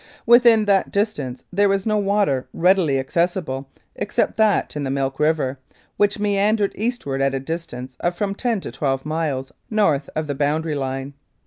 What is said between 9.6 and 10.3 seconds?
north of